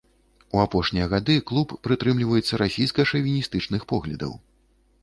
У 0.55 0.61
апошнія 0.61 1.05
гады 1.11 1.35
клуб 1.51 1.75
прытрымліваецца 1.89 2.53
расійска-шавіністычных 2.63 3.81
поглядаў. 3.95 4.33